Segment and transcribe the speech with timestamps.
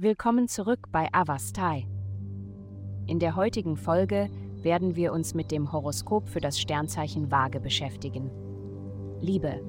[0.00, 1.84] Willkommen zurück bei Avastai.
[3.08, 4.30] In der heutigen Folge
[4.62, 8.30] werden wir uns mit dem Horoskop für das Sternzeichen Waage beschäftigen.
[9.20, 9.60] Liebe.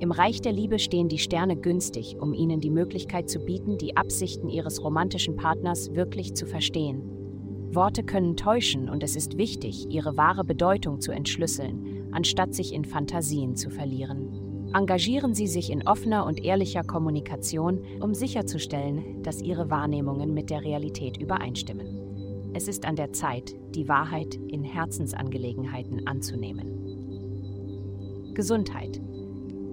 [0.00, 3.96] Im Reich der Liebe stehen die Sterne günstig, um ihnen die Möglichkeit zu bieten, die
[3.96, 7.04] Absichten ihres romantischen Partners wirklich zu verstehen.
[7.70, 12.84] Worte können täuschen und es ist wichtig, ihre wahre Bedeutung zu entschlüsseln, anstatt sich in
[12.84, 14.53] Fantasien zu verlieren.
[14.74, 20.64] Engagieren Sie sich in offener und ehrlicher Kommunikation, um sicherzustellen, dass Ihre Wahrnehmungen mit der
[20.64, 22.50] Realität übereinstimmen.
[22.54, 26.74] Es ist an der Zeit, die Wahrheit in Herzensangelegenheiten anzunehmen.
[28.34, 29.00] Gesundheit.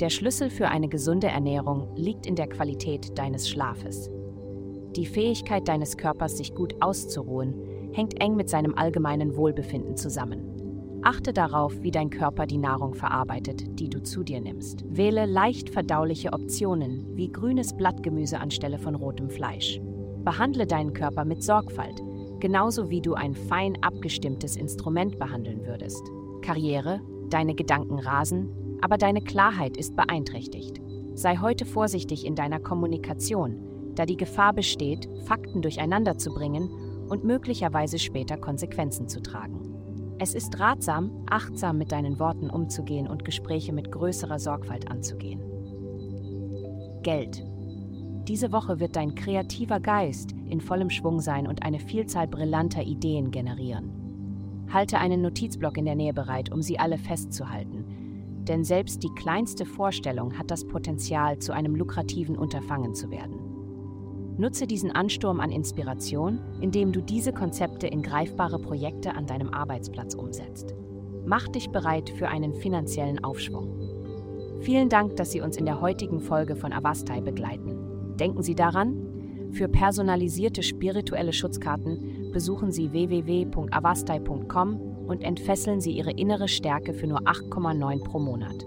[0.00, 4.10] Der Schlüssel für eine gesunde Ernährung liegt in der Qualität deines Schlafes.
[4.96, 7.54] Die Fähigkeit deines Körpers, sich gut auszuruhen,
[7.92, 10.69] hängt eng mit seinem allgemeinen Wohlbefinden zusammen.
[11.02, 14.84] Achte darauf, wie dein Körper die Nahrung verarbeitet, die du zu dir nimmst.
[14.86, 19.80] Wähle leicht verdauliche Optionen wie grünes Blattgemüse anstelle von rotem Fleisch.
[20.24, 22.02] Behandle deinen Körper mit Sorgfalt,
[22.38, 26.02] genauso wie du ein fein abgestimmtes Instrument behandeln würdest.
[26.42, 28.50] Karriere, deine Gedanken rasen,
[28.82, 30.82] aber deine Klarheit ist beeinträchtigt.
[31.14, 33.56] Sei heute vorsichtig in deiner Kommunikation,
[33.94, 36.68] da die Gefahr besteht, Fakten durcheinander zu bringen
[37.08, 39.69] und möglicherweise später Konsequenzen zu tragen.
[40.22, 45.40] Es ist ratsam, achtsam mit deinen Worten umzugehen und Gespräche mit größerer Sorgfalt anzugehen.
[47.02, 47.42] Geld.
[48.28, 53.30] Diese Woche wird dein kreativer Geist in vollem Schwung sein und eine Vielzahl brillanter Ideen
[53.30, 54.66] generieren.
[54.70, 57.86] Halte einen Notizblock in der Nähe bereit, um sie alle festzuhalten,
[58.46, 63.49] denn selbst die kleinste Vorstellung hat das Potenzial, zu einem lukrativen Unterfangen zu werden.
[64.40, 70.14] Nutze diesen Ansturm an Inspiration, indem du diese Konzepte in greifbare Projekte an deinem Arbeitsplatz
[70.14, 70.74] umsetzt.
[71.26, 74.58] Mach dich bereit für einen finanziellen Aufschwung.
[74.60, 78.16] Vielen Dank, dass Sie uns in der heutigen Folge von Avastai begleiten.
[78.16, 86.48] Denken Sie daran, für personalisierte spirituelle Schutzkarten besuchen Sie www.avastai.com und entfesseln Sie Ihre innere
[86.48, 88.66] Stärke für nur 8,9 pro Monat.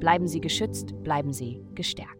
[0.00, 2.17] Bleiben Sie geschützt, bleiben Sie gestärkt.